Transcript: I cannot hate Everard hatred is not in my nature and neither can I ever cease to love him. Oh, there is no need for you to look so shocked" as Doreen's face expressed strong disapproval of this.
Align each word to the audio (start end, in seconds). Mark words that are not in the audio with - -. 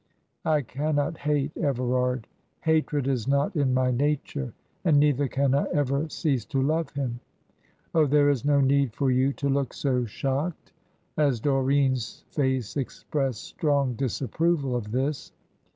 I 0.45 0.63
cannot 0.63 1.15
hate 1.19 1.55
Everard 1.55 2.25
hatred 2.61 3.07
is 3.07 3.27
not 3.27 3.55
in 3.55 3.71
my 3.71 3.91
nature 3.91 4.51
and 4.83 4.99
neither 4.99 5.27
can 5.27 5.53
I 5.53 5.67
ever 5.73 6.09
cease 6.09 6.43
to 6.45 6.59
love 6.59 6.89
him. 6.93 7.19
Oh, 7.93 8.07
there 8.07 8.31
is 8.31 8.43
no 8.43 8.61
need 8.61 8.95
for 8.95 9.11
you 9.11 9.31
to 9.33 9.47
look 9.47 9.75
so 9.75 10.05
shocked" 10.05 10.71
as 11.17 11.39
Doreen's 11.39 12.23
face 12.31 12.77
expressed 12.77 13.43
strong 13.43 13.93
disapproval 13.93 14.75
of 14.75 14.91
this. 14.91 15.33